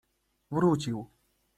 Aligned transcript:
Wrócił. 0.51 0.99